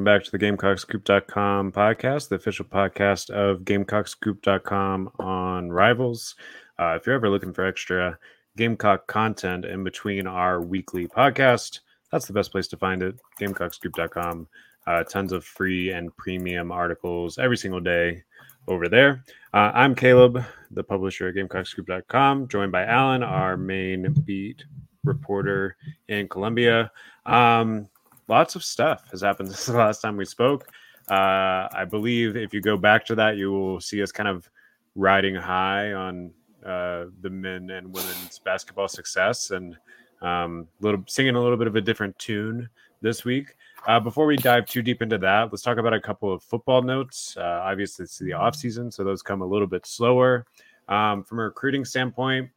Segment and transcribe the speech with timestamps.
[0.00, 6.36] Welcome back to the GamecockScoop.com podcast, the official podcast of GamecockScoop.com on Rivals.
[6.78, 8.18] Uh, if you're ever looking for extra
[8.56, 13.20] Gamecock content in between our weekly podcast, that's the best place to find it.
[13.42, 14.48] GamecockScoop.com.
[14.86, 18.22] Uh, tons of free and premium articles every single day
[18.68, 19.22] over there.
[19.52, 24.64] Uh, I'm Caleb, the publisher at GamecockScoop.com, joined by Alan, our main beat
[25.04, 25.76] reporter
[26.08, 26.90] in Columbia.
[27.26, 27.86] Um,
[28.30, 30.68] lots of stuff has happened since the last time we spoke.
[31.10, 34.48] Uh, I believe if you go back to that, you will see us kind of
[34.94, 36.30] riding high on
[36.64, 39.76] uh, the men and women's basketball success and
[40.22, 42.68] um, little singing a little bit of a different tune
[43.00, 43.56] this week.
[43.86, 46.82] Uh, before we dive too deep into that, let's talk about a couple of football
[46.82, 47.34] notes.
[47.36, 50.44] Uh, obviously, it's the off season, so those come a little bit slower.
[50.88, 52.50] Um, from a recruiting standpoint,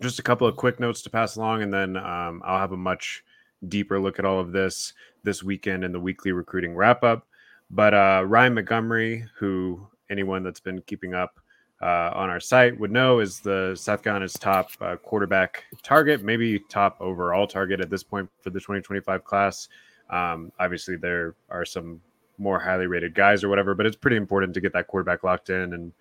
[0.00, 2.76] just a couple of quick notes to pass along, and then um, I'll have a
[2.76, 3.22] much
[3.68, 7.26] deeper look at all of this this weekend in the weekly recruiting wrap up.
[7.70, 11.40] But uh, Ryan Montgomery, who anyone that's been keeping up
[11.82, 16.58] uh, on our site would know is the South Carolina's top uh, quarterback target, maybe
[16.68, 19.68] top overall target at this point for the 2025 class.
[20.08, 22.00] Um, obviously, there are some
[22.38, 25.50] more highly rated guys or whatever, but it's pretty important to get that quarterback locked
[25.50, 25.72] in.
[25.74, 25.92] And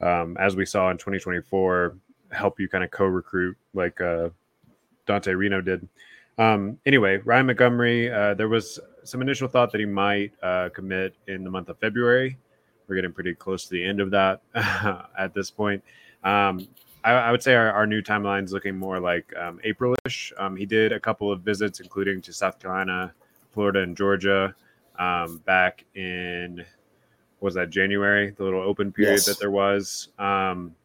[0.00, 1.96] um, as we saw in 2024,
[2.30, 4.30] help you kind of co recruit like uh,
[5.06, 5.88] Dante Reno did.
[6.42, 11.14] Um, anyway, Ryan Montgomery, uh, there was some initial thought that he might uh, commit
[11.28, 12.36] in the month of February.
[12.86, 15.82] We're getting pretty close to the end of that at this point.
[16.24, 16.66] Um,
[17.04, 20.32] I, I, would say our, our, new timeline is looking more like um, Aprilish.
[20.38, 23.12] Um, he did a couple of visits, including to South Carolina,
[23.52, 24.54] Florida, and Georgia
[24.98, 26.64] um, back in
[27.40, 29.26] was that January, the little open period yes.
[29.26, 30.08] that there was.
[30.18, 30.76] Um,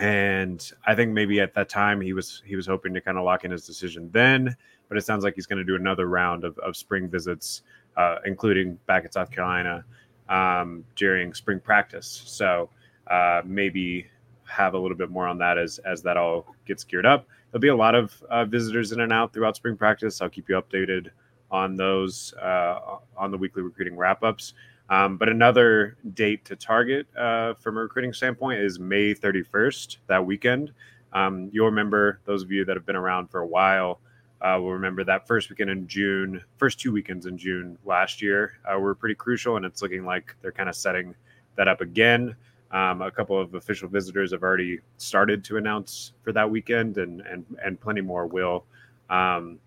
[0.00, 3.24] and I think maybe at that time he was he was hoping to kind of
[3.24, 4.56] lock in his decision then,
[4.92, 7.62] but it sounds like he's going to do another round of, of spring visits,
[7.96, 9.82] uh, including back at South Carolina
[10.28, 12.24] um, during spring practice.
[12.26, 12.68] So
[13.06, 14.06] uh, maybe
[14.44, 17.26] have a little bit more on that as as that all gets geared up.
[17.50, 20.20] There'll be a lot of uh, visitors in and out throughout spring practice.
[20.20, 21.08] I'll keep you updated
[21.50, 24.52] on those uh, on the weekly recruiting wrap ups.
[24.90, 30.26] Um, but another date to target uh, from a recruiting standpoint is May 31st, that
[30.26, 30.70] weekend.
[31.14, 34.00] Um, you'll remember, those of you that have been around for a while,
[34.42, 38.58] uh, will remember that first weekend in June, first two weekends in June last year
[38.64, 41.14] uh, were pretty crucial, and it's looking like they're kind of setting
[41.56, 42.34] that up again.
[42.72, 47.20] Um, a couple of official visitors have already started to announce for that weekend, and
[47.20, 48.64] and and plenty more will.
[49.10, 49.58] Um,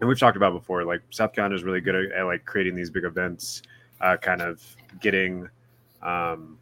[0.00, 2.74] and we've talked about before, like South Carolina is really good at, at like creating
[2.74, 3.62] these big events,
[4.00, 4.62] uh, kind of
[5.00, 5.48] getting
[6.02, 6.58] um,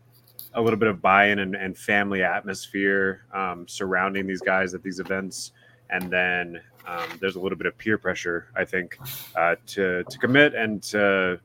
[0.55, 5.01] a little bit of buy-in and, and family atmosphere um, surrounding these guys at these
[5.01, 5.53] events,
[5.91, 8.99] and then um, there's a little bit of peer pressure, I think,
[9.37, 11.41] uh, to to commit and to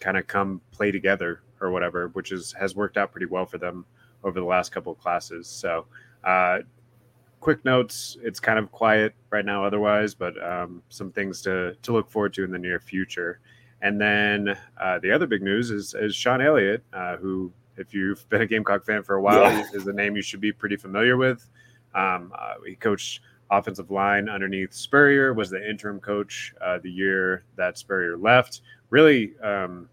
[0.00, 3.58] kind of come play together or whatever, which is has worked out pretty well for
[3.58, 3.84] them
[4.24, 5.46] over the last couple of classes.
[5.46, 5.86] So,
[6.24, 6.60] uh,
[7.40, 11.92] quick notes: it's kind of quiet right now, otherwise, but um, some things to to
[11.92, 13.40] look forward to in the near future.
[13.82, 18.28] And then uh, the other big news is is Shawn Elliott, uh, who, if you've
[18.28, 19.64] been a Gamecock fan for a while, yeah.
[19.72, 21.48] is a name you should be pretty familiar with.
[21.94, 27.44] Um, uh, he coached offensive line underneath Spurrier, was the interim coach uh, the year
[27.56, 28.62] that Spurrier left.
[28.90, 29.88] Really um,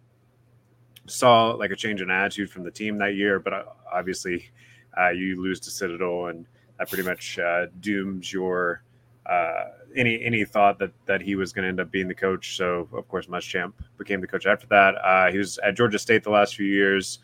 [1.07, 4.49] saw like a change in attitude from the team that year, but uh, obviously
[4.97, 6.45] uh, you lose to Citadel, and
[6.77, 8.83] that pretty much uh, dooms your
[9.25, 9.65] uh,
[9.95, 12.55] any any thought that that he was going to end up being the coach.
[12.57, 14.95] So of course, Muschamp became the coach after that.
[15.03, 17.19] Uh, he was at Georgia State the last few years.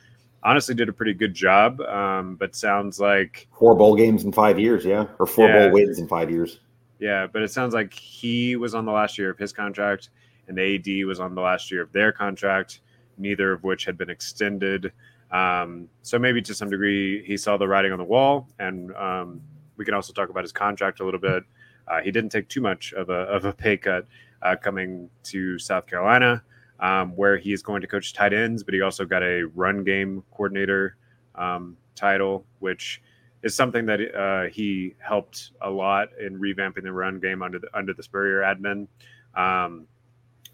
[0.46, 4.60] Honestly, did a pretty good job, um, but sounds like four bowl games in five
[4.60, 5.64] years, yeah, or four yeah.
[5.64, 6.60] bowl wins in five years.
[7.00, 10.10] Yeah, but it sounds like he was on the last year of his contract,
[10.48, 12.82] and the AD was on the last year of their contract
[13.18, 14.92] neither of which had been extended.
[15.32, 19.42] Um, so maybe to some degree he saw the writing on the wall, and um,
[19.78, 21.44] we can also talk about his contract a little bit.
[21.88, 24.06] Uh, he didn't take too much of a, of a pay cut
[24.42, 26.44] uh, coming to South Carolina,
[26.80, 29.84] um, where he is going to coach tight ends, but he also got a run
[29.84, 30.98] game coordinator
[31.36, 33.02] um, title, which
[33.44, 37.68] is something that uh, he helped a lot in revamping the run game under the
[37.74, 38.88] under the Spurrier admin.
[39.36, 39.88] Um,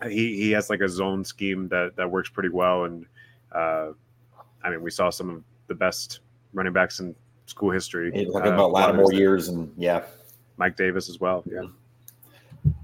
[0.04, 3.06] he he has like a zone scheme that that works pretty well, and
[3.51, 3.89] uh,
[4.63, 6.21] I mean we saw some of the best
[6.54, 8.12] running backs in school history.
[8.12, 10.04] Hey, talking uh, about Lattimore years and yeah,
[10.57, 11.44] Mike Davis as well.
[11.45, 11.63] Yeah.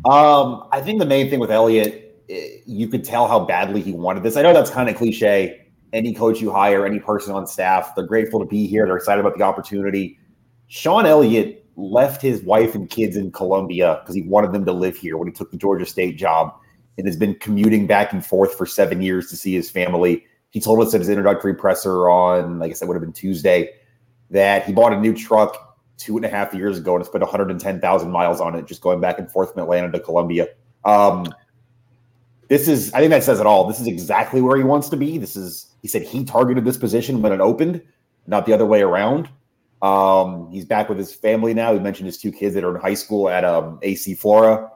[0.06, 3.92] Um, I think the main thing with Elliott, eh, you could tell how badly he
[3.92, 4.38] wanted this.
[4.38, 5.62] I know that's kind of cliche.
[5.94, 8.86] Any coach you hire, any person on staff, they're grateful to be here.
[8.86, 10.20] They're excited about the opportunity.
[10.68, 14.96] Shawn Elliott left his wife and kids in Columbia because he wanted them to live
[14.98, 16.54] here when he took the Georgia State job
[16.98, 20.24] and has been commuting back and forth for seven years to see his family.
[20.52, 23.74] He told us at his introductory presser on, I guess that would have been Tuesday,
[24.30, 28.12] that he bought a new truck two and a half years ago and spent 110,000
[28.12, 30.48] miles on it, just going back and forth from Atlanta to Columbia.
[30.86, 31.26] Um,
[32.48, 33.68] this is, I think that says it all.
[33.68, 35.18] This is exactly where he wants to be.
[35.18, 37.82] This is, he said he targeted this position when it opened,
[38.28, 39.30] not the other way around.
[39.82, 41.74] Um, he's back with his family now.
[41.74, 44.72] He mentioned his two kids that are in high school at um, AC Flora.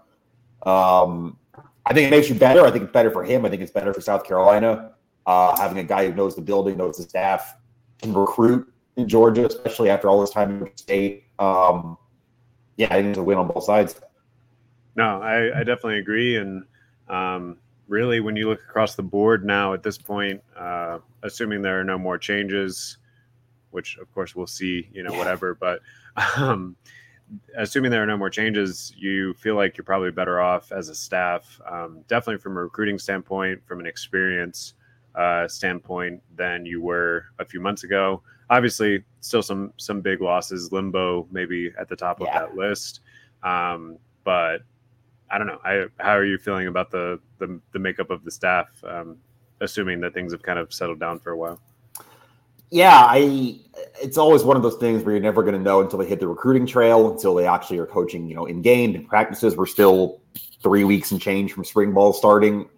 [0.63, 1.37] Um,
[1.85, 2.65] I think it makes you better.
[2.65, 3.45] I think it's better for him.
[3.45, 4.91] I think it's better for South Carolina.
[5.25, 7.55] Uh, having a guy who knows the building, knows the staff,
[8.01, 11.25] can recruit in Georgia, especially after all this time in state.
[11.39, 11.97] Um,
[12.77, 13.99] yeah, I think it's a win on both sides.
[14.95, 16.35] No, I, I definitely agree.
[16.37, 16.63] And
[17.09, 17.57] um,
[17.87, 21.83] really, when you look across the board now at this point, uh, assuming there are
[21.83, 22.97] no more changes,
[23.71, 25.81] which of course we'll see, you know, whatever, but
[26.37, 26.75] um,
[27.57, 30.95] assuming there are no more changes, you feel like you're probably better off as a
[30.95, 34.73] staff, um, definitely from a recruiting standpoint, from an experience
[35.15, 38.21] uh, standpoint than you were a few months ago.
[38.49, 40.69] Obviously, still some some big losses.
[40.69, 42.27] Lembo maybe at the top yeah.
[42.27, 43.01] of that list,
[43.43, 44.61] um, but
[45.31, 45.59] I don't know.
[45.63, 49.17] I, how are you feeling about the the, the makeup of the staff, um,
[49.61, 51.61] assuming that things have kind of settled down for a while?
[52.71, 53.59] Yeah, I.
[54.01, 56.19] It's always one of those things where you're never going to know until they hit
[56.19, 59.55] the recruiting trail, until they actually are coaching, you know, in game and practices.
[59.55, 60.21] We're still
[60.61, 62.69] three weeks and change from spring ball starting.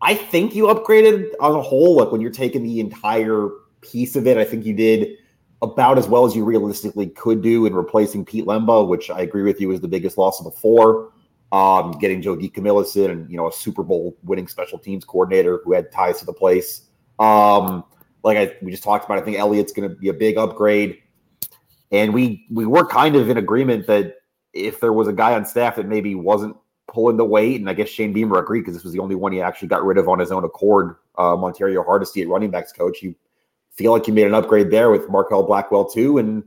[0.00, 1.96] I think you upgraded on a whole.
[1.96, 3.48] Like when you're taking the entire
[3.82, 5.18] piece of it, I think you did
[5.60, 9.42] about as well as you realistically could do in replacing Pete Lembo, which I agree
[9.42, 11.12] with you is the biggest loss of the four.
[11.52, 15.92] Um, getting Joe and you know, a Super Bowl winning special teams coordinator who had
[15.92, 16.88] ties to the place.
[17.18, 17.84] Um,
[18.24, 20.98] like I, we just talked about, I think Elliott's going to be a big upgrade,
[21.90, 24.16] and we we were kind of in agreement that
[24.54, 26.56] if there was a guy on staff that maybe wasn't
[26.88, 29.32] pulling the weight, and I guess Shane Beamer agreed because this was the only one
[29.32, 30.96] he actually got rid of on his own accord.
[31.18, 33.02] Uh, Montario Hardesty at running backs coach.
[33.02, 33.14] You
[33.70, 36.44] feel like you made an upgrade there with Marquel Blackwell too, and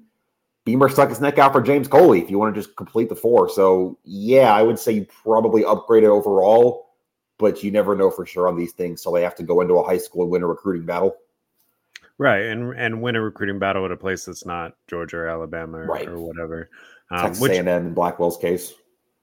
[0.66, 3.16] Beamer stuck his neck out for James Coley if you want to just complete the
[3.16, 3.48] four.
[3.48, 6.90] So yeah, I would say you probably upgraded overall,
[7.38, 9.02] but you never know for sure on these things.
[9.02, 11.16] So they have to go into a high school and win a recruiting battle.
[12.18, 15.80] Right, and and win a recruiting battle at a place that's not Georgia or Alabama
[15.80, 16.08] or, right.
[16.08, 16.70] or whatever.
[17.12, 18.74] Um, Texas which, A&M in Blackwell's case.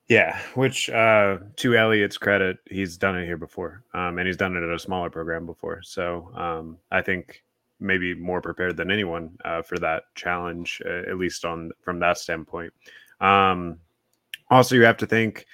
[0.08, 4.56] Yeah, which uh, to Elliott's credit, he's done it here before, um, and he's done
[4.56, 5.80] it at a smaller program before.
[5.82, 7.42] So um, I think
[7.82, 12.18] maybe more prepared than anyone uh, for that challenge, uh, at least on from that
[12.18, 12.72] standpoint.
[13.20, 13.78] Um,
[14.50, 15.46] also, you have to think.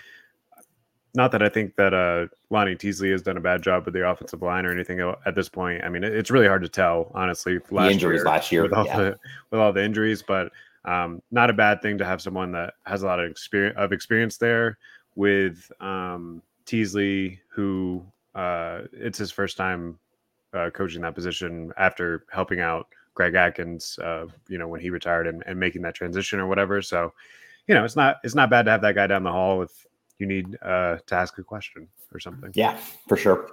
[1.15, 4.09] Not that I think that uh, Lonnie Teasley has done a bad job with the
[4.09, 5.83] offensive line or anything at this point.
[5.83, 7.59] I mean, it's really hard to tell, honestly.
[7.71, 8.97] Last the injuries year, last year with all, yeah.
[8.97, 9.19] the,
[9.51, 10.53] with all the injuries, but
[10.85, 13.93] um, not a bad thing to have someone that has a lot of experience of
[13.93, 14.79] experience there
[15.17, 19.99] with um, Teasley, who uh, it's his first time
[20.55, 25.27] uh, coaching that position after helping out Greg Adkins, uh, you know, when he retired
[25.27, 26.81] and, and, making that transition or whatever.
[26.81, 27.13] So,
[27.67, 29.87] you know, it's not it's not bad to have that guy down the hall if
[30.19, 32.53] you need uh, to ask a question or something.
[32.55, 32.79] Yeah,
[33.09, 33.51] for sure.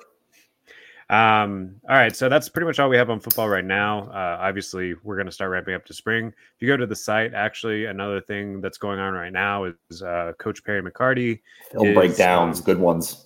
[1.09, 4.09] Um, all right, so that's pretty much all we have on football right now.
[4.09, 6.27] Uh, obviously, we're going to start ramping up to spring.
[6.27, 10.01] If you go to the site, actually, another thing that's going on right now is
[10.01, 11.41] uh, Coach Perry McCarty
[11.93, 13.24] breakdowns, um, good ones.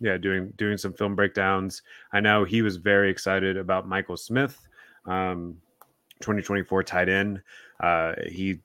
[0.00, 1.82] Yeah, doing doing some film breakdowns.
[2.12, 4.68] I know he was very excited about Michael Smith,
[5.06, 5.56] um,
[6.20, 7.42] 2024 tight end.
[7.80, 8.60] Uh, he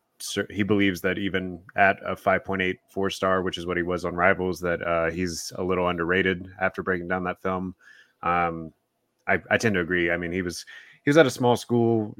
[0.49, 4.15] he believes that even at a 5.8 four star, which is what he was on
[4.15, 7.75] Rivals, that uh, he's a little underrated after breaking down that film.
[8.21, 8.71] Um,
[9.27, 10.11] I, I tend to agree.
[10.11, 10.65] I mean, he was
[11.03, 12.15] he was at a small school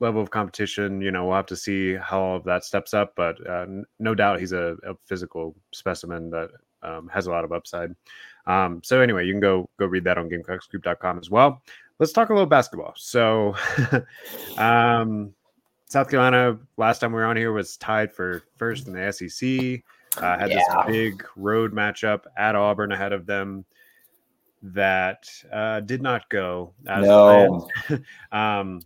[0.00, 1.00] level of competition.
[1.00, 3.66] You know, we'll have to see how all of that steps up, but uh,
[3.98, 6.50] no doubt he's a, a physical specimen that
[6.82, 7.94] um, has a lot of upside.
[8.46, 11.62] Um, so anyway, you can go go read that on GamecockScoop.com as well.
[11.98, 12.92] Let's talk a little basketball.
[12.96, 13.54] So,
[14.58, 15.32] um,
[15.86, 19.82] South Carolina last time we were on here was tied for first in the SEC.
[20.22, 20.56] Uh, had yeah.
[20.56, 23.64] this big road matchup at Auburn ahead of them
[24.62, 27.68] that uh, did not go as no.
[27.86, 28.04] planned.
[28.32, 28.80] um,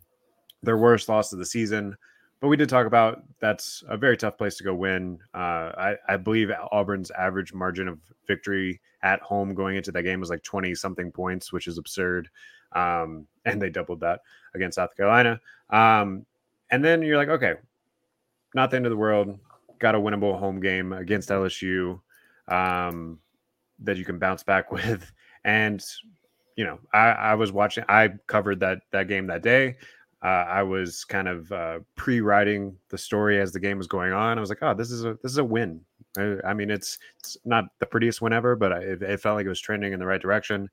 [0.62, 1.96] their worst loss of the season.
[2.40, 5.18] But we did talk about that's a very tough place to go win.
[5.34, 10.20] Uh, I, I, believe Auburn's average margin of victory at home going into that game
[10.20, 12.28] was like 20 something points, which is absurd.
[12.72, 14.20] Um, and they doubled that
[14.54, 15.40] against South Carolina.
[15.70, 16.26] Um,
[16.70, 17.54] and then you're like, okay,
[18.54, 19.38] not the end of the world.
[19.78, 22.00] Got a winnable home game against LSU
[22.48, 23.18] um,
[23.80, 25.10] that you can bounce back with.
[25.44, 25.84] And
[26.56, 27.84] you know, I, I was watching.
[27.88, 29.76] I covered that that game that day.
[30.22, 34.36] Uh, I was kind of uh, pre-writing the story as the game was going on.
[34.36, 35.80] I was like, "Oh, this is a this is a win.
[36.16, 39.46] I, I mean, it's it's not the prettiest win ever, but it, it felt like
[39.46, 40.68] it was trending in the right direction.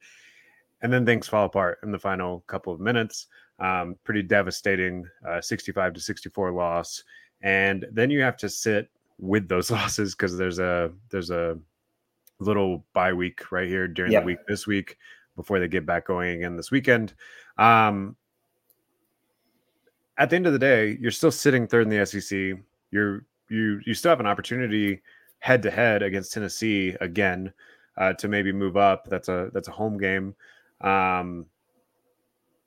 [0.81, 3.27] And then things fall apart in the final couple of minutes.
[3.59, 7.03] Um, pretty devastating, uh, 65 to 64 loss,
[7.41, 11.57] and then you have to sit with those losses because there's a there's a
[12.39, 14.23] little bye week right here during yep.
[14.23, 14.97] the week this week
[15.35, 17.13] before they get back going again this weekend.
[17.57, 18.15] Um,
[20.17, 22.59] at the end of the day, you're still sitting third in the SEC.
[22.91, 25.01] You're you you still have an opportunity
[25.39, 27.53] head to head against Tennessee again
[27.97, 29.07] uh, to maybe move up.
[29.09, 30.35] That's a that's a home game.
[30.81, 31.45] Um,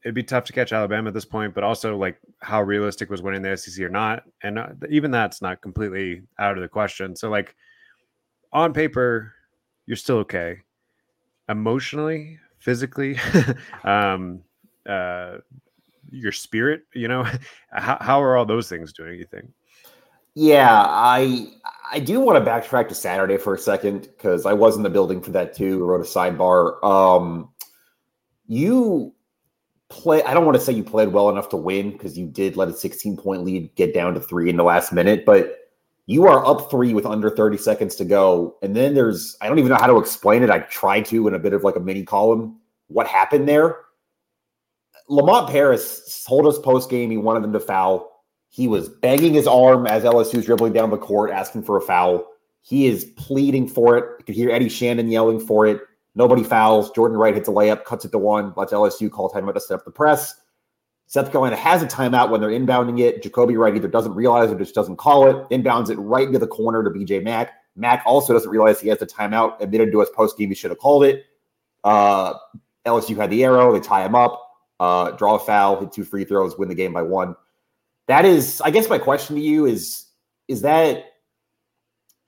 [0.04, 3.22] it'd be tough to catch Alabama at this point, but also like how realistic was
[3.22, 7.16] winning the SEC or not, and uh, even that's not completely out of the question.
[7.16, 7.54] So like
[8.52, 9.34] on paper,
[9.86, 10.58] you're still okay.
[11.48, 13.18] Emotionally, physically,
[13.84, 14.42] um,
[14.86, 15.38] uh,
[16.10, 17.24] your spirit, you know,
[17.72, 19.18] how, how are all those things doing?
[19.18, 19.50] You think?
[20.34, 21.48] Yeah, I
[21.90, 24.90] I do want to backtrack to Saturday for a second because I was in the
[24.90, 25.84] building for that too.
[25.84, 26.82] Wrote a sidebar.
[26.84, 27.50] Um,
[28.46, 29.14] you
[29.88, 30.22] play.
[30.22, 32.68] I don't want to say you played well enough to win because you did let
[32.68, 35.56] a 16 point lead get down to three in the last minute, but
[36.06, 38.56] you are up three with under 30 seconds to go.
[38.62, 40.48] And then there's, I don't even know how to explain it.
[40.48, 42.58] I tried to in a bit of like a mini column.
[42.86, 43.76] What happened there?
[45.08, 48.24] Lamont Paris told us post game he wanted them to foul.
[48.50, 52.26] He was banging his arm as LSU's dribbling down the court, asking for a foul.
[52.62, 54.04] He is pleading for it.
[54.18, 55.80] You could hear Eddie Shannon yelling for it.
[56.14, 56.90] Nobody fouls.
[56.90, 59.74] Jordan Wright hits a layup, cuts it to one, lets LSU call timeout to set
[59.74, 60.34] up the press.
[61.06, 63.22] South Carolina has a timeout when they're inbounding it.
[63.22, 66.46] Jacobi Wright either doesn't realize or just doesn't call it, inbounds it right into the
[66.46, 67.52] corner to BJ Mack.
[67.76, 70.70] Mack also doesn't realize he has the timeout, admitted to us post game he should
[70.70, 71.24] have called it.
[71.84, 72.34] Uh,
[72.84, 74.47] LSU had the arrow, they tie him up,
[74.80, 77.34] uh, draw a foul, hit two free throws, win the game by one.
[78.06, 80.06] That is, I guess my question to you is
[80.48, 81.04] is that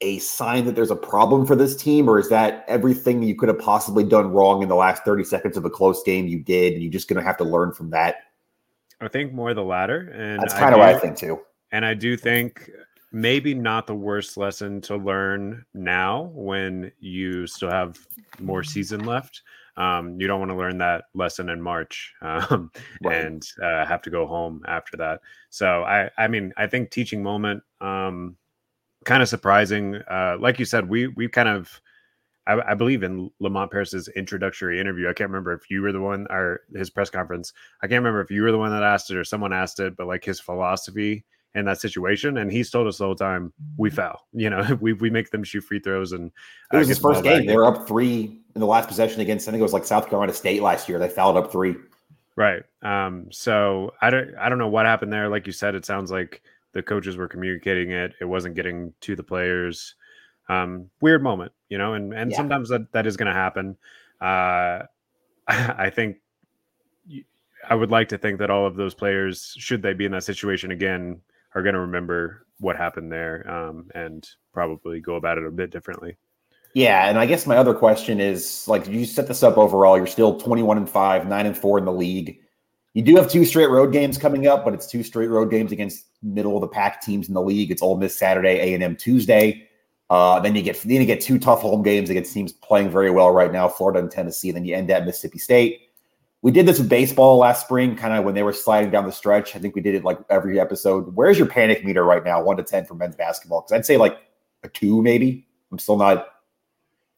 [0.02, 3.48] a sign that there's a problem for this team, or is that everything you could
[3.48, 6.72] have possibly done wrong in the last 30 seconds of a close game you did,
[6.72, 8.16] and you're just going to have to learn from that?
[9.00, 11.40] I think more the latter, and that's kind of what I think too.
[11.72, 12.70] And I do think
[13.12, 17.98] maybe not the worst lesson to learn now when you still have
[18.38, 19.42] more season left.
[19.76, 22.70] Um, you don't want to learn that lesson in March um,
[23.02, 23.24] right.
[23.24, 25.20] and uh, have to go home after that.
[25.48, 28.36] So I, I mean, I think teaching moment, um,
[29.04, 29.96] kind of surprising.
[30.10, 31.80] Uh, like you said, we we kind of
[32.46, 35.08] I, I, believe in Lamont Paris's introductory interview.
[35.08, 37.52] I can't remember if you were the one or his press conference.
[37.82, 39.96] I can't remember if you were the one that asked it or someone asked it,
[39.96, 42.38] but like his philosophy in that situation.
[42.38, 43.96] And he's told us the whole time we mm-hmm.
[43.96, 44.26] foul.
[44.32, 46.12] You know, we we make them shoot free throws.
[46.12, 46.30] And
[46.72, 47.46] it was his first game.
[47.46, 49.48] They were up three in the last possession against.
[49.48, 50.98] I think it was like South Carolina State last year.
[50.98, 51.76] They fouled up three.
[52.36, 52.62] Right.
[52.82, 53.26] Um.
[53.30, 54.34] So I don't.
[54.36, 55.28] I don't know what happened there.
[55.28, 56.42] Like you said, it sounds like
[56.72, 58.14] the coaches were communicating it.
[58.20, 59.94] It wasn't getting to the players
[60.50, 62.36] um, weird moment, you know, and and yeah.
[62.36, 63.76] sometimes that that is going to happen.
[64.20, 64.82] Uh,
[65.48, 66.16] I think
[67.68, 70.24] I would like to think that all of those players, should they be in that
[70.24, 71.20] situation again,
[71.54, 75.70] are going to remember what happened there um, and probably go about it a bit
[75.70, 76.16] differently.
[76.74, 80.06] Yeah, and I guess my other question is like you set this up overall, you're
[80.06, 82.38] still 21 and 5, 9 and 4 in the league.
[82.94, 85.72] You do have two straight road games coming up, but it's two straight road games
[85.72, 87.70] against middle of the pack teams in the league.
[87.70, 89.68] It's Ole Miss Saturday, A&M Tuesday.
[90.10, 93.12] Uh, then you get then you get two tough home games against teams playing very
[93.12, 94.50] well right now, Florida and Tennessee.
[94.50, 95.89] Then you end at Mississippi State.
[96.42, 99.12] We did this with baseball last spring, kind of when they were sliding down the
[99.12, 99.54] stretch.
[99.54, 101.14] I think we did it like every episode.
[101.14, 103.60] Where's your panic meter right now, one to ten for men's basketball?
[103.60, 104.18] Because I'd say like
[104.62, 105.46] a two, maybe.
[105.70, 106.28] I'm still not.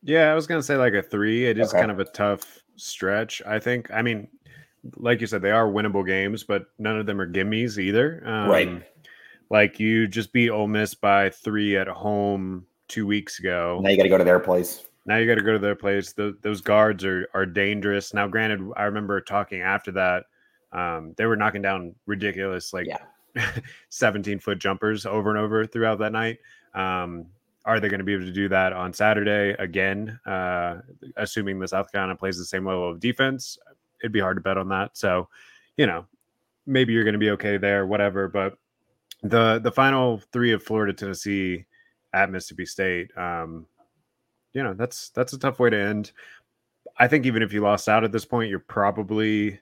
[0.03, 1.47] Yeah, I was gonna say like a three.
[1.47, 1.79] It is okay.
[1.79, 3.41] kind of a tough stretch.
[3.47, 3.91] I think.
[3.93, 4.27] I mean,
[4.97, 8.23] like you said, they are winnable games, but none of them are gimmies either.
[8.27, 8.83] Um, right.
[9.51, 13.81] Like you just beat Ole Miss by three at home two weeks ago.
[13.83, 14.85] Now you got to go to their place.
[15.05, 16.13] Now you got to go to their place.
[16.13, 18.15] The, those guards are are dangerous.
[18.15, 20.25] Now, granted, I remember talking after that.
[20.73, 23.51] Um, they were knocking down ridiculous, like yeah.
[23.91, 26.39] 17 foot jumpers over and over throughout that night.
[26.75, 27.27] Um,
[27.65, 30.19] are they going to be able to do that on Saturday again?
[30.27, 30.79] Uh,
[31.17, 33.59] assuming the South Carolina plays the same level of defense,
[34.03, 34.97] it'd be hard to bet on that.
[34.97, 35.29] So,
[35.77, 36.07] you know,
[36.67, 38.29] maybe you're going to be okay there, whatever.
[38.29, 38.59] But
[39.23, 41.67] the the final three of Florida Tennessee
[42.13, 43.17] at Mississippi State.
[43.17, 43.67] Um,
[44.53, 46.13] you know, that's that's a tough way to end.
[46.99, 49.59] I think even if you lost out at this point, you're probably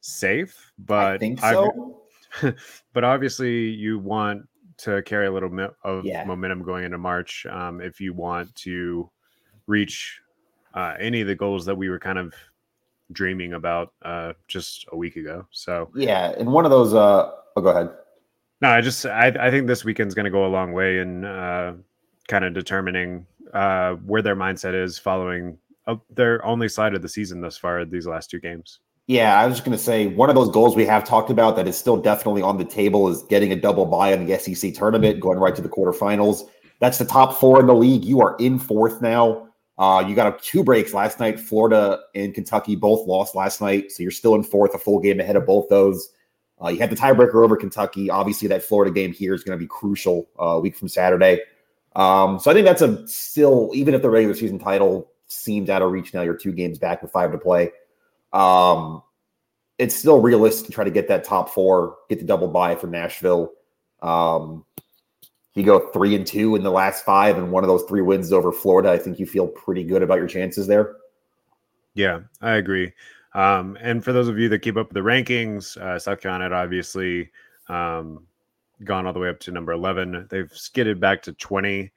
[0.00, 0.72] safe.
[0.78, 2.02] But I think so.
[2.92, 4.46] but obviously, you want
[4.78, 6.24] to carry a little bit of yeah.
[6.24, 9.08] momentum going into March um, if you want to
[9.66, 10.20] reach
[10.74, 12.34] uh, any of the goals that we were kind of
[13.12, 15.46] dreaming about uh, just a week ago.
[15.50, 16.94] So yeah, and one of those.
[16.94, 17.90] Uh, oh, go ahead.
[18.60, 21.24] No, I just I, I think this weekend's going to go a long way in
[21.24, 21.74] uh,
[22.28, 25.56] kind of determining uh, where their mindset is following
[25.86, 28.80] uh, their only side of the season thus far these last two games.
[29.06, 31.56] Yeah, I was just going to say one of those goals we have talked about
[31.56, 34.74] that is still definitely on the table is getting a double bye in the SEC
[34.74, 36.48] tournament, going right to the quarterfinals.
[36.80, 38.04] That's the top four in the league.
[38.04, 39.48] You are in fourth now.
[39.76, 41.38] Uh, you got two breaks last night.
[41.38, 45.20] Florida and Kentucky both lost last night, so you're still in fourth, a full game
[45.20, 46.08] ahead of both those.
[46.62, 48.08] Uh, you had the tiebreaker over Kentucky.
[48.08, 51.40] Obviously, that Florida game here is going to be crucial uh, week from Saturday.
[51.94, 55.82] Um, so I think that's a still, even if the regular season title seems out
[55.82, 57.70] of reach now, you're two games back with five to play.
[58.32, 59.02] Um,
[59.78, 62.90] it's still realistic to try to get that top four, get the double bye from
[62.90, 63.52] Nashville.
[64.02, 64.64] Um,
[65.54, 68.32] you go three and two in the last five, and one of those three wins
[68.32, 68.90] over Florida.
[68.90, 70.96] I think you feel pretty good about your chances there.
[71.94, 72.92] Yeah, I agree.
[73.34, 76.54] Um, and for those of you that keep up with the rankings, uh, South Carolina
[76.54, 77.30] obviously
[77.68, 78.26] um,
[78.82, 80.26] gone all the way up to number 11.
[80.30, 81.92] They've skidded back to 20.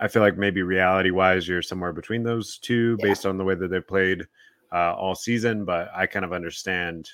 [0.00, 3.08] I feel like maybe reality wise, you're somewhere between those two yeah.
[3.08, 4.26] based on the way that they've played
[4.72, 5.64] uh, all season.
[5.64, 7.10] But I kind of understand,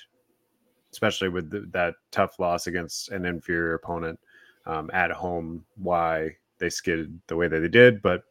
[0.91, 4.19] especially with the, that tough loss against an inferior opponent
[4.67, 8.01] um, at home, why they skidded the way that they did.
[8.01, 8.23] But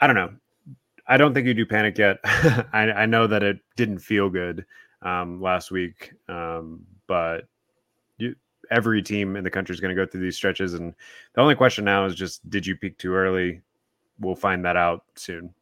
[0.00, 0.32] I don't know.
[1.06, 2.18] I don't think you do panic yet.
[2.24, 4.64] I, I, know that it didn't feel good
[5.02, 7.48] um, last week, um, but
[8.18, 8.36] you,
[8.72, 10.94] every team in the country is going to go through these stretches, and
[11.34, 13.60] the only question now is just, did you peak too early?
[14.18, 15.54] We'll find that out soon.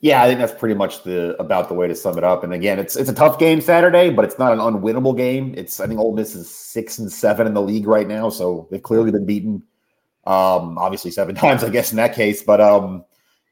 [0.00, 2.44] Yeah, I think that's pretty much the about the way to sum it up.
[2.44, 5.54] And again, it's it's a tough game Saturday, but it's not an unwinnable game.
[5.56, 8.68] It's I think Ole Miss is six and seven in the league right now, so
[8.70, 9.62] they've clearly been beaten.
[10.24, 12.42] Um, obviously seven times, I guess, in that case.
[12.42, 13.04] But um,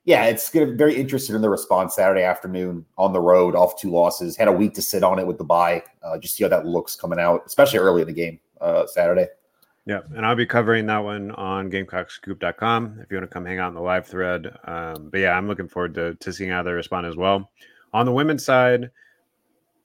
[0.05, 3.81] yeah, it's to be very interested in the response Saturday afternoon on the road, off
[3.81, 4.37] two losses.
[4.37, 5.83] Had a week to sit on it with the bye.
[6.03, 9.29] Uh, just see how that looks coming out, especially early in the game uh, Saturday.
[9.87, 13.61] Yeah, and I'll be covering that one on GamecockScoop.com if you want to come hang
[13.61, 14.53] out in the live thread.
[14.65, 17.51] Um, but yeah, I'm looking forward to, to seeing how they respond as well.
[17.93, 18.91] On the women's side,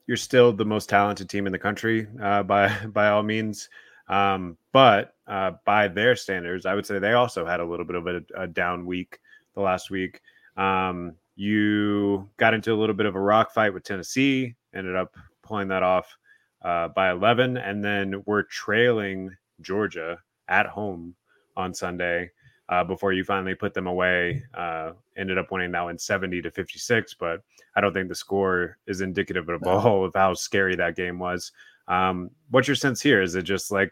[0.07, 3.69] you're still the most talented team in the country uh, by by all means.
[4.09, 7.95] Um, but uh, by their standards, I would say they also had a little bit
[7.95, 9.19] of a, a down week
[9.53, 10.21] the last week.
[10.57, 15.15] Um, you got into a little bit of a rock fight with Tennessee, ended up
[15.43, 16.17] pulling that off
[16.63, 21.15] uh, by 11, and then we're trailing Georgia at home
[21.57, 22.29] on Sunday
[22.69, 24.43] uh, before you finally put them away.
[24.53, 27.41] Uh, ended up winning that one 70 to 56, but
[27.75, 31.51] I don't think the score is indicative at all of how scary that game was.
[31.87, 33.21] Um, what's your sense here?
[33.21, 33.91] Is it just like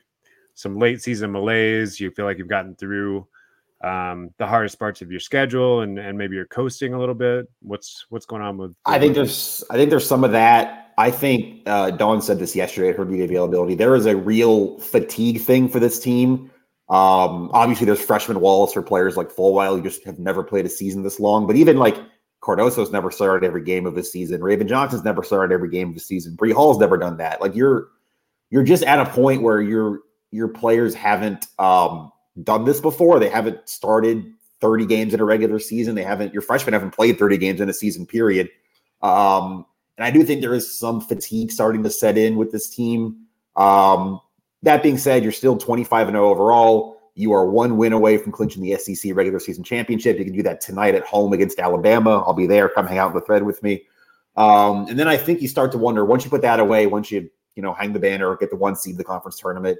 [0.54, 2.00] some late season malaise?
[2.00, 3.28] You feel like you've gotten through
[3.84, 7.48] um, the hardest parts of your schedule and, and maybe you're coasting a little bit?
[7.62, 8.76] What's what's going on with?
[8.86, 10.89] I think there's I think there's some of that.
[11.00, 13.74] I think uh, Dawn said this yesterday at her media availability.
[13.74, 16.52] There is a real fatigue thing for this team.
[16.90, 20.70] Um, obviously, there's freshman walls for players like Fulwiley who just have never played a
[20.70, 21.48] season this long.
[21.48, 21.96] But even like
[22.44, 24.44] Cardoso's never started every game of the season.
[24.44, 26.36] Raven Johnson's never started every game of the season.
[26.36, 27.40] Bree Hall's never done that.
[27.40, 27.88] Like you're
[28.50, 32.12] you're just at a point where your your players haven't um,
[32.44, 33.20] done this before.
[33.20, 35.96] They haven't started 30 games in a regular season.
[35.96, 38.50] They haven't, your freshmen haven't played 30 games in a season period.
[39.02, 39.66] Um,
[40.00, 43.18] and I do think there is some fatigue starting to set in with this team.
[43.58, 44.22] Um,
[44.64, 47.02] that being said, you're still 25 and 0 overall.
[47.16, 50.18] You are one win away from clinching the SEC regular season championship.
[50.18, 52.24] You can do that tonight at home against Alabama.
[52.26, 52.70] I'll be there.
[52.70, 53.84] Come hang out in the thread with me.
[54.38, 57.12] Um, and then I think you start to wonder once you put that away, once
[57.12, 59.80] you you know hang the banner get the one seed in the conference tournament,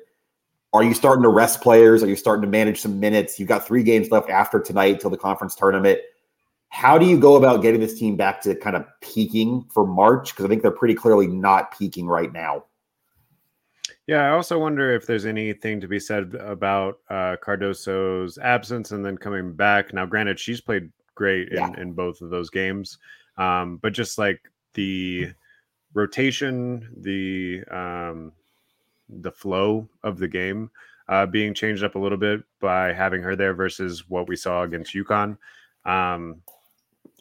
[0.74, 2.04] are you starting to rest players?
[2.04, 3.40] Are you starting to manage some minutes?
[3.40, 6.00] You've got three games left after tonight till the conference tournament.
[6.70, 10.32] How do you go about getting this team back to kind of peaking for March?
[10.32, 12.66] Because I think they're pretty clearly not peaking right now.
[14.08, 19.06] Yeah, I also wonder if there's anything to be said about uh, Cardoso's absence and
[19.06, 19.94] then coming back.
[19.94, 21.80] Now, granted, she's played great in, yeah.
[21.80, 22.98] in both of those games,
[23.38, 24.40] um, but just like
[24.74, 25.32] the
[25.94, 28.32] rotation, the um,
[29.10, 30.70] the flow of the game
[31.08, 34.64] uh, being changed up a little bit by having her there versus what we saw
[34.64, 35.38] against UConn.
[35.86, 36.42] Um,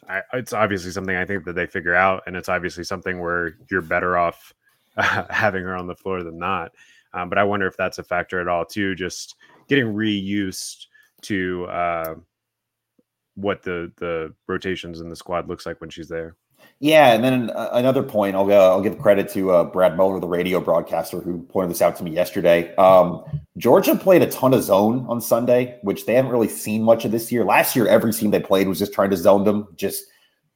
[0.09, 3.53] I, it's obviously something I think that they figure out, and it's obviously something where
[3.69, 4.53] you're better off
[4.97, 6.71] uh, having her on the floor than not.
[7.13, 8.95] Um, but I wonder if that's a factor at all too.
[8.95, 9.35] Just
[9.67, 10.87] getting reused
[11.21, 12.15] to uh,
[13.35, 16.35] what the the rotations in the squad looks like when she's there.
[16.81, 20.21] Yeah, and then uh, another point, I'll uh, I'll give credit to uh, Brad Mueller,
[20.21, 22.73] the radio broadcaster, who pointed this out to me yesterday.
[22.77, 23.21] Um,
[23.57, 27.11] Georgia played a ton of zone on Sunday, which they haven't really seen much of
[27.11, 27.43] this year.
[27.43, 30.05] Last year, every team they played was just trying to zone them, just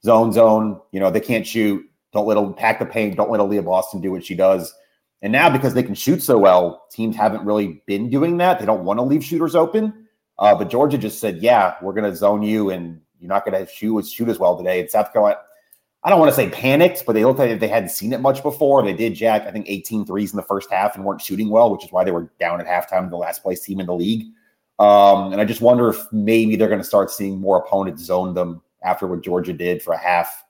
[0.02, 0.80] zone, zone.
[0.92, 1.84] You know, they can't shoot.
[2.14, 3.16] Don't let them pack the paint.
[3.16, 4.74] Don't let Aaliyah Boston do what she does.
[5.20, 8.60] And now, because they can shoot so well, teams haven't really been doing that.
[8.60, 10.06] They don't want to leave shooters open.
[10.38, 13.58] Uh, but Georgia just said, "Yeah, we're going to zone you, and you're not going
[13.58, 15.38] to shoot shoot as well today." And South Carolina,
[16.04, 18.42] I don't want to say panicked, but they looked like they hadn't seen it much
[18.42, 18.82] before.
[18.84, 21.72] They did jack, I think, 18 threes in the first half and weren't shooting well,
[21.72, 24.26] which is why they were down at halftime, the last place team in the league.
[24.78, 28.34] Um, and I just wonder if maybe they're going to start seeing more opponents zone
[28.34, 30.44] them after what Georgia did for a half,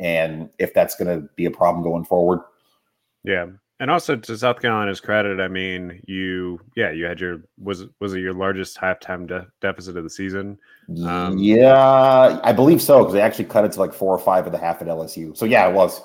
[0.00, 2.40] and if that's going to be a problem going forward.
[3.22, 3.46] Yeah,
[3.80, 8.14] and also to South Carolina's credit, I mean, you yeah, you had your was was
[8.14, 10.58] it your largest halftime de- deficit of the season?
[11.04, 14.46] Um, yeah, I believe so because they actually cut it to like four or five
[14.46, 15.36] at the half at LSU.
[15.36, 16.00] So yeah, it was.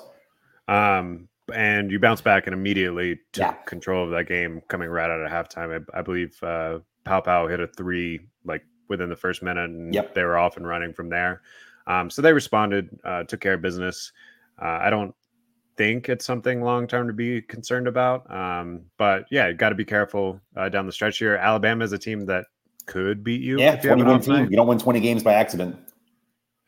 [0.68, 3.52] Um, and you bounced back and immediately took Yeah.
[3.66, 5.84] control of that game coming right out of halftime.
[5.94, 10.14] I, I believe uh, Paopao hit a three like within the first minute, and Yep.
[10.14, 11.42] they were off and running from there.
[11.86, 14.12] Um, so they responded, uh, took care of business.
[14.60, 15.14] Uh, I don't
[15.76, 19.74] think it's something long term to be concerned about, um, but yeah, you got to
[19.74, 21.36] be careful uh, down the stretch here.
[21.36, 22.46] Alabama is a team that
[22.86, 23.58] could beat you.
[23.58, 24.50] Yeah, if you have an 21 team.
[24.50, 25.76] You don't win 20 games by accident.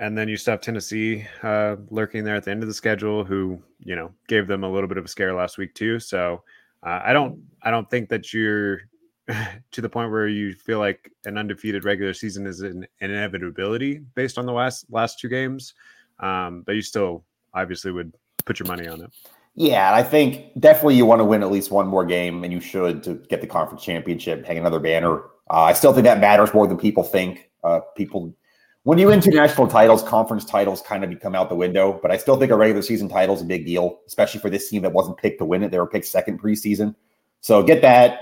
[0.01, 3.25] And then you still have Tennessee uh, lurking there at the end of the schedule,
[3.25, 6.01] who you know gave them a little bit of a scare last week too.
[6.01, 6.43] So
[6.83, 8.81] uh, I don't, I don't think that you're
[9.71, 14.01] to the point where you feel like an undefeated regular season is an, an inevitability
[14.15, 15.75] based on the last last two games.
[16.19, 18.13] Um, but you still obviously would
[18.45, 19.11] put your money on it.
[19.57, 22.61] Yeah, I think definitely you want to win at least one more game, and you
[22.61, 25.23] should to get the conference championship, hang another banner.
[25.51, 27.51] Uh, I still think that matters more than people think.
[27.63, 28.35] Uh, people,
[28.83, 31.99] when you win two national titles, conference titles kind of become out the window.
[32.03, 34.69] But I still think a regular season title is a big deal, especially for this
[34.69, 35.71] team that wasn't picked to win it.
[35.71, 36.97] They were picked second preseason,
[37.41, 38.21] so get that.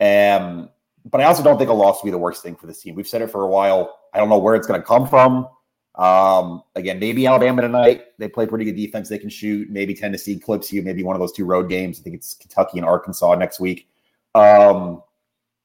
[0.00, 0.70] Um,
[1.04, 2.96] but I also don't think a loss will be the worst thing for this team.
[2.96, 3.96] We've said it for a while.
[4.12, 5.46] I don't know where it's going to come from.
[5.94, 8.06] Um, again, maybe Alabama tonight.
[8.18, 9.08] They play pretty good defense.
[9.08, 9.70] They can shoot.
[9.70, 10.82] Maybe Tennessee clips you.
[10.82, 12.00] Maybe one of those two road games.
[12.00, 13.88] I think it's Kentucky and Arkansas next week.
[14.34, 15.02] Um,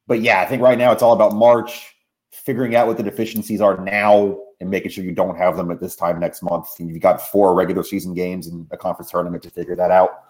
[0.08, 1.96] but yeah, I think right now it's all about March,
[2.32, 5.80] figuring out what the deficiencies are now and making sure you don't have them at
[5.80, 6.68] this time next month.
[6.80, 10.24] And you've got four regular season games and a conference tournament to figure that out.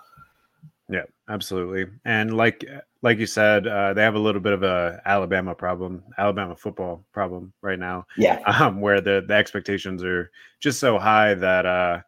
[0.90, 1.86] Yeah, absolutely.
[2.06, 2.66] And like
[3.02, 7.06] like you said, uh, they have a little bit of a Alabama problem, Alabama football
[7.14, 8.06] problem right now.
[8.18, 8.40] Yeah.
[8.60, 12.02] um, where the the expectations are just so high that uh,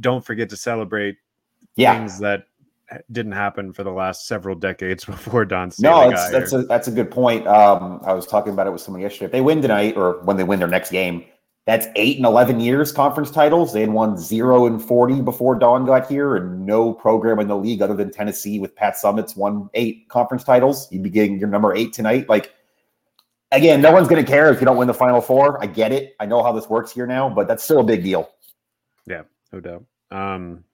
[0.00, 1.16] don't forget to celebrate
[1.76, 1.96] Yeah.
[1.96, 2.44] things that
[3.12, 6.60] didn't happen for the last several decades before Dawn Staley No, that's that's here.
[6.60, 7.46] a that's a good point.
[7.46, 9.26] Um, I was talking about it with someone yesterday.
[9.26, 11.24] If they win tonight, or when they win their next game,
[11.66, 13.72] that's eight and eleven years conference titles.
[13.72, 17.56] They had won zero and forty before Dawn got here, and no program in the
[17.56, 20.90] league other than Tennessee with Pat Summitt's won eight conference titles.
[20.90, 22.28] You'd be getting your number eight tonight.
[22.28, 22.54] Like
[23.52, 25.62] again, no one's going to care if you don't win the Final Four.
[25.62, 26.16] I get it.
[26.18, 28.30] I know how this works here now, but that's still a big deal.
[29.06, 29.84] Yeah, no doubt.
[30.10, 30.64] Um,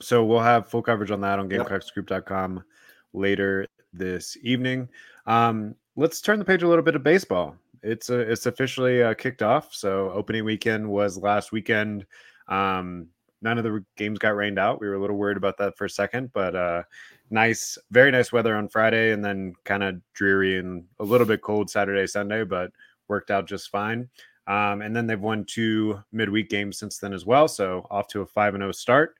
[0.00, 1.48] so we'll have full coverage on that on.
[1.48, 2.64] GamecockScoop.com
[3.12, 4.88] later this evening.
[5.26, 7.56] Um, let's turn the page a little bit of baseball.
[7.82, 9.74] It's uh, it's officially uh, kicked off.
[9.74, 12.06] So opening weekend was last weekend.
[12.48, 13.08] Um,
[13.42, 14.80] none of the games got rained out.
[14.80, 16.82] We were a little worried about that for a second, but uh,
[17.30, 21.42] nice, very nice weather on Friday, and then kind of dreary and a little bit
[21.42, 22.70] cold Saturday, Sunday, but
[23.08, 24.08] worked out just fine.
[24.46, 27.46] Um, and then they've won two midweek games since then as well.
[27.48, 29.16] So off to a five and zero start.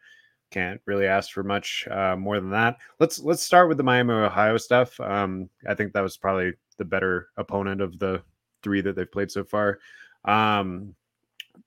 [0.51, 2.77] Can't really ask for much uh, more than that.
[3.01, 4.99] Let's let's start with the Miami Ohio stuff.
[5.01, 8.23] Um, I think that was probably the better opponent of the
[8.63, 9.79] three that they've played so far.
[10.25, 10.95] Um,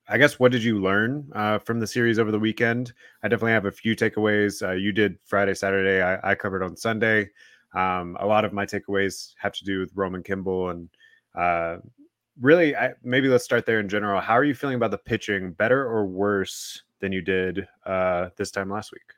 [0.08, 2.94] I guess what did you learn uh, from the series over the weekend?
[3.24, 4.68] I definitely have a few takeaways.
[4.68, 6.02] Uh, you did Friday, Saturday.
[6.02, 7.30] I, I covered on Sunday.
[7.74, 10.90] Um, a lot of my takeaways have to do with Roman Kimball and
[11.36, 11.78] uh,
[12.40, 14.22] really, I, maybe let's start there in general.
[14.22, 15.52] How are you feeling about the pitching?
[15.52, 19.14] Better or worse than you did uh, this time last week?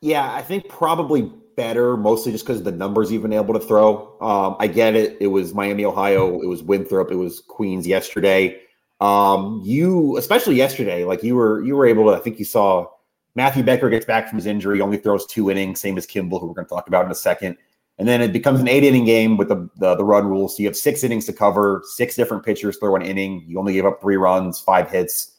[0.00, 4.16] Yeah, I think probably better, mostly just because the numbers you've been able to throw.
[4.20, 5.18] Um, I get it.
[5.20, 6.40] It was Miami, Ohio.
[6.40, 7.10] It was Winthrop.
[7.10, 8.60] It was Queens yesterday.
[9.00, 12.12] Um, you, especially yesterday, like you were, you were able to.
[12.12, 12.86] I think you saw
[13.34, 16.46] Matthew Becker gets back from his injury, only throws two innings, same as Kimball, who
[16.46, 17.56] we're going to talk about in a second.
[17.98, 20.48] And then it becomes an eight inning game with the, the the run rule.
[20.48, 23.42] So you have six innings to cover, six different pitchers throw an inning.
[23.48, 25.34] You only gave up three runs, five hits.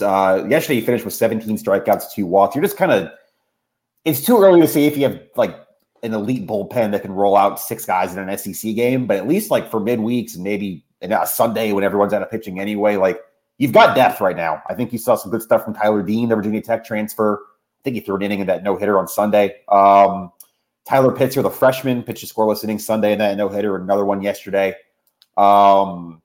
[0.00, 2.56] Uh, yesterday you finished with 17 strikeouts, two walks.
[2.56, 3.12] You're just kind of
[4.04, 5.58] it's too early to say if you have like
[6.02, 9.28] an elite bullpen that can roll out six guys in an SEC game, but at
[9.28, 12.96] least like for midweeks and maybe and a Sunday when everyone's out of pitching anyway,
[12.96, 13.20] like
[13.58, 14.62] you've got depth right now.
[14.68, 17.40] I think you saw some good stuff from Tyler Dean, the Virginia Tech transfer.
[17.44, 19.56] I think he threw an inning in that no hitter on Sunday.
[19.68, 20.32] Um,
[20.84, 24.22] Tyler Pitzer, the freshman, pitched a scoreless inning Sunday in that no hitter, another one
[24.22, 24.74] yesterday.
[25.36, 26.22] Um,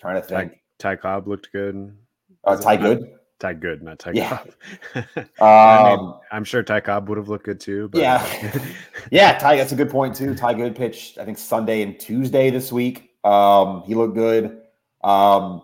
[0.00, 0.52] trying to think.
[0.78, 1.96] Ty, Ty Cobb looked good.
[2.44, 3.14] Uh, Ty Good.
[3.42, 4.38] Ty Good, not Ty Yeah.
[4.38, 4.48] Cobb.
[5.40, 7.88] I mean, Um, I'm sure Ty Cobb would have looked good too.
[7.88, 8.58] But Yeah.
[9.10, 10.34] Yeah, Ty, that's a good point too.
[10.34, 13.10] Ty Good pitched, I think, Sunday and Tuesday this week.
[13.24, 14.62] Um, he looked good.
[15.02, 15.62] Um,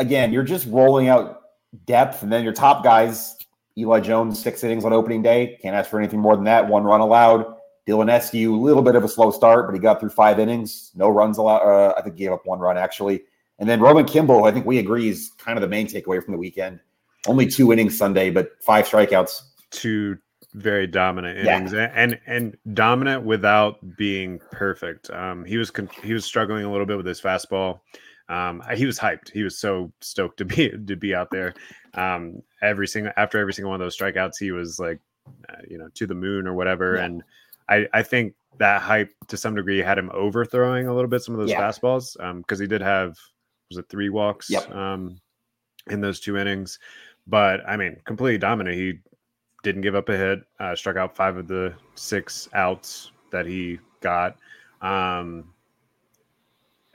[0.00, 1.42] again, you're just rolling out
[1.86, 3.36] depth, and then your top guys,
[3.78, 5.58] Eli Jones, six innings on opening day.
[5.62, 6.66] Can't ask for anything more than that.
[6.66, 7.54] One run allowed.
[7.86, 10.90] Dylan Eskew, a little bit of a slow start, but he got through five innings.
[10.94, 11.58] No runs allowed.
[11.62, 13.22] Uh, I think he gave up one run actually.
[13.58, 16.32] And then Roman Kimball, I think we agree is kind of the main takeaway from
[16.32, 16.80] the weekend.
[17.26, 19.42] Only two innings Sunday, but five strikeouts.
[19.70, 20.18] Two
[20.54, 21.90] very dominant innings yeah.
[21.94, 25.10] and and dominant without being perfect.
[25.10, 27.80] Um, he was con- he was struggling a little bit with his fastball.
[28.28, 29.30] Um, he was hyped.
[29.30, 31.54] He was so stoked to be to be out there.
[31.94, 35.00] Um, every single after every single one of those strikeouts, he was like,
[35.48, 36.96] uh, you know, to the moon or whatever.
[36.96, 37.04] Yeah.
[37.04, 37.22] And
[37.68, 41.34] I I think that hype to some degree had him overthrowing a little bit some
[41.34, 41.60] of those yeah.
[41.60, 43.16] fastballs because um, he did have
[43.70, 44.70] was it three walks yep.
[44.70, 45.18] um,
[45.88, 46.78] in those two innings.
[47.26, 48.76] But I mean, completely dominant.
[48.76, 48.98] He
[49.62, 53.78] didn't give up a hit, uh, struck out five of the six outs that he
[54.00, 54.36] got.
[54.80, 55.52] Um,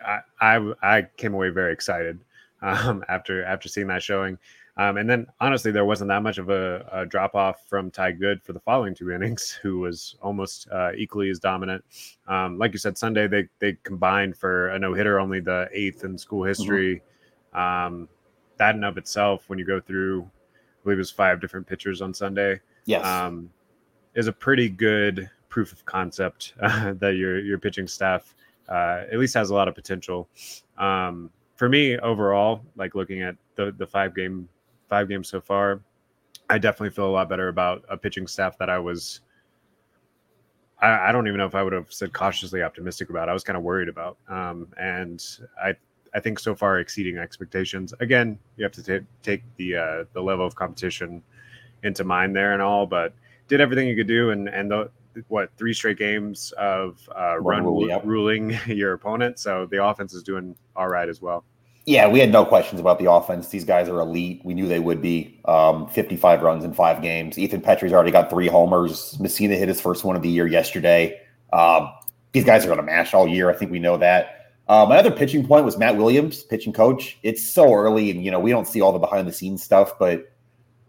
[0.05, 2.19] I, I, I came away very excited
[2.61, 4.37] um, after after seeing that showing.
[4.77, 8.11] Um, and then honestly, there wasn't that much of a, a, drop off from Ty
[8.11, 11.83] Good for the following two innings, who was almost uh, equally as dominant.
[12.27, 16.03] Um, like you said, Sunday they they combined for a no hitter, only the eighth
[16.03, 16.49] in school mm-hmm.
[16.49, 17.01] history.
[17.55, 18.03] Mm-hmm.
[18.57, 22.01] That in of itself, when you go through I believe it was five different pitchers
[22.01, 22.59] on Sunday.
[22.85, 23.49] Yes, um,
[24.15, 28.35] is a pretty good proof of concept uh, that your your pitching staff
[28.69, 30.27] uh, at least has a lot of potential.
[30.77, 34.47] Um, for me, overall, like looking at the the five game
[34.87, 35.81] five games so far,
[36.49, 39.21] I definitely feel a lot better about a pitching staff that I was.
[40.79, 43.29] I, I don't even know if I would have said cautiously optimistic about.
[43.29, 45.23] I was kind of worried about, um, and
[45.61, 45.73] I
[46.17, 47.93] I think so far exceeding expectations.
[47.99, 51.21] Again, you have to t- take the uh, the level of competition
[51.83, 53.13] into mind there and all, but
[53.47, 54.89] did everything you could do, and and the
[55.27, 58.01] what three straight games of uh, run rule, yep.
[58.03, 59.37] ruling your opponent.
[59.37, 61.45] So the offense is doing all right as well.
[61.85, 63.49] Yeah, we had no questions about the offense.
[63.49, 64.41] These guys are elite.
[64.43, 65.39] We knew they would be.
[65.45, 67.37] Um, 55 runs in five games.
[67.37, 69.17] Ethan Petry's already got three homers.
[69.21, 71.21] Messina hit his first one of the year yesterday.
[71.53, 71.89] Um,
[72.33, 73.49] these guys are going to mash all year.
[73.49, 74.36] I think we know that.
[74.69, 77.17] Uh, my other pitching point was Matt Williams, pitching coach.
[77.23, 79.97] It's so early, and you know we don't see all the behind the scenes stuff,
[79.97, 80.31] but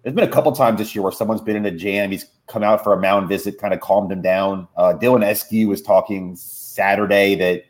[0.03, 2.11] there's been a couple times this year where someone's been in a jam.
[2.11, 4.67] He's come out for a mound visit, kind of calmed him down.
[4.77, 7.65] Uh, Dylan Eskew was talking Saturday that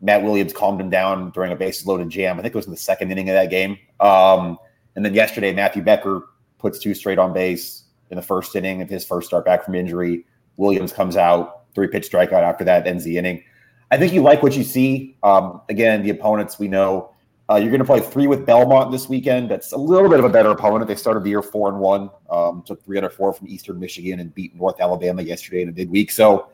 [0.00, 2.38] Matt Williams calmed him down during a bases loaded jam.
[2.38, 3.78] I think it was in the second inning of that game.
[4.00, 4.58] Um,
[4.96, 8.88] and then yesterday, Matthew Becker puts two straight on base in the first inning of
[8.88, 10.24] his first start back from injury.
[10.56, 13.42] Williams comes out, three pitch strikeout after that, ends the inning.
[13.90, 15.16] I think you like what you see.
[15.22, 17.14] Um, again, the opponents we know
[17.50, 19.50] uh, you're going to play three with Belmont this weekend.
[19.50, 20.86] That's a little bit of a better opponent.
[20.86, 23.78] They started the year four and one, um, took three out of four from Eastern
[23.78, 26.10] Michigan and beat North Alabama yesterday in a midweek.
[26.10, 26.50] So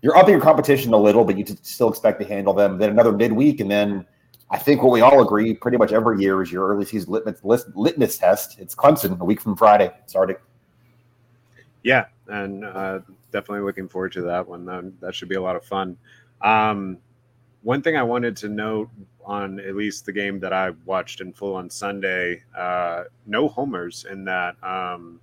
[0.00, 2.78] you're upping your competition a little, but you still expect to handle them.
[2.78, 4.06] Then another midweek, and then
[4.50, 7.66] I think what we all agree pretty much every year is your early season litmus,
[7.74, 8.58] litmus test.
[8.58, 9.92] It's Clemson a week from Friday.
[10.06, 10.36] Starting.
[11.82, 13.00] Yeah, and uh,
[13.32, 14.64] definitely looking forward to that one.
[14.64, 15.98] That, that should be a lot of fun.
[16.42, 16.98] Um,
[17.62, 18.88] one thing I wanted to note
[19.24, 24.06] on at least the game that I watched in full on Sunday, uh, no homers
[24.10, 25.20] in that um,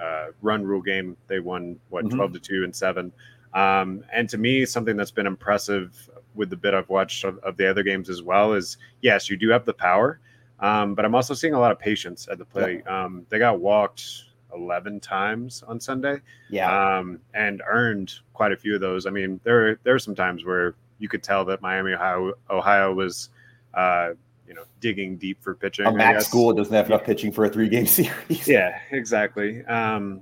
[0.00, 1.16] uh, run rule game.
[1.28, 2.16] They won what mm-hmm.
[2.16, 3.12] twelve to two and seven.
[3.54, 7.56] Um, and to me, something that's been impressive with the bit I've watched of, of
[7.56, 10.20] the other games as well is yes, you do have the power,
[10.60, 12.82] um, but I'm also seeing a lot of patience at the plate.
[12.86, 13.04] Yeah.
[13.04, 16.20] Um, they got walked 11 times on Sunday.
[16.50, 16.98] Yeah.
[16.98, 19.06] Um, and earned quite a few of those.
[19.06, 22.94] I mean, there there are some times where you could tell that Miami, Ohio, Ohio
[22.94, 23.30] was,
[23.74, 24.10] uh,
[24.46, 25.86] you know, digging deep for pitching.
[25.86, 28.46] A MAC school doesn't have enough pitching for a three game series.
[28.46, 29.64] Yeah, exactly.
[29.64, 30.20] Um,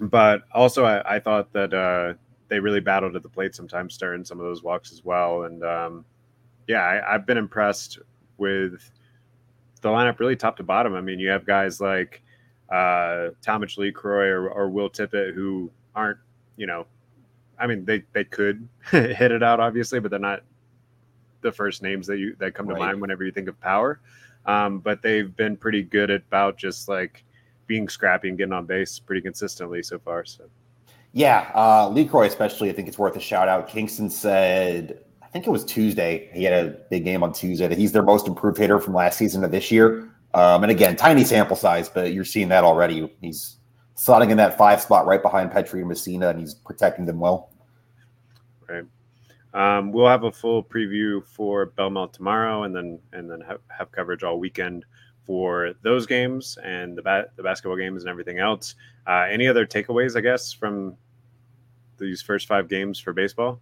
[0.00, 2.14] but also, I, I thought that uh,
[2.48, 5.44] they really battled at the plate sometimes during some of those walks as well.
[5.44, 6.04] And um,
[6.66, 7.98] yeah, I, I've been impressed
[8.38, 8.90] with
[9.80, 10.94] the lineup really top to bottom.
[10.94, 12.22] I mean, you have guys like
[12.70, 16.18] uh, Talmadge LeCroy or, or Will Tippett who aren't,
[16.56, 16.86] you know,
[17.58, 20.42] I mean, they, they could hit it out obviously, but they're not
[21.42, 22.80] the first names that you that come to right.
[22.80, 24.00] mind whenever you think of power.
[24.46, 27.24] Um, but they've been pretty good at about just like
[27.66, 30.24] being scrappy and getting on base pretty consistently so far.
[30.24, 30.44] So,
[31.12, 33.68] yeah, uh, LeCroy especially, I think it's worth a shout out.
[33.68, 36.30] Kingston said, I think it was Tuesday.
[36.32, 39.18] He had a big game on Tuesday that he's their most improved hitter from last
[39.18, 40.09] season to this year.
[40.34, 43.12] Um, and again, tiny sample size, but you're seeing that already.
[43.20, 43.56] He's
[43.96, 47.50] slotting in that five spot right behind Petry and Messina, and he's protecting them well.
[48.68, 48.84] Right.
[49.52, 53.90] Um, we'll have a full preview for Belmont tomorrow, and then and then have, have
[53.90, 54.84] coverage all weekend
[55.26, 58.76] for those games and the ba- the basketball games and everything else.
[59.06, 60.96] Uh, any other takeaways, I guess, from
[61.98, 63.60] these first five games for baseball?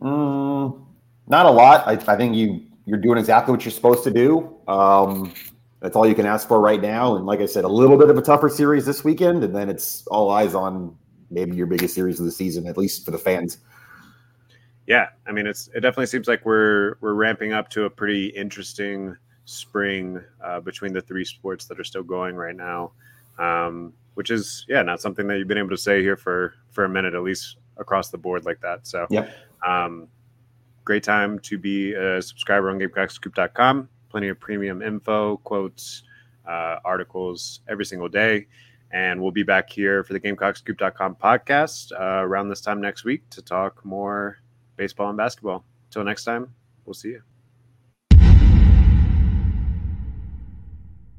[0.00, 0.84] Mm,
[1.26, 1.86] not a lot.
[1.86, 4.56] I, I think you you're doing exactly what you're supposed to do.
[4.66, 5.32] Um,
[5.80, 7.16] that's all you can ask for right now.
[7.16, 9.68] And like I said, a little bit of a tougher series this weekend, and then
[9.68, 10.96] it's all eyes on
[11.30, 13.58] maybe your biggest series of the season, at least for the fans.
[14.86, 18.28] Yeah, I mean, it's it definitely seems like we're we're ramping up to a pretty
[18.28, 22.92] interesting spring uh, between the three sports that are still going right now,
[23.38, 26.84] um, which is yeah, not something that you've been able to say here for for
[26.84, 28.86] a minute at least across the board like that.
[28.86, 29.30] So, yep.
[29.66, 30.08] Um,
[30.84, 33.88] great time to be a subscriber on GamecockScoop.com.
[34.10, 36.02] Plenty of premium info, quotes,
[36.46, 38.46] uh, articles every single day.
[38.90, 43.28] And we'll be back here for the GamecockScoop.com podcast uh, around this time next week
[43.30, 44.38] to talk more
[44.76, 45.64] baseball and basketball.
[45.90, 46.54] Till next time,
[46.86, 47.27] we'll see you.